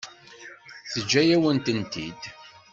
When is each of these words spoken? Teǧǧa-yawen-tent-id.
Teǧǧa-yawen-tent-id. 0.91 2.21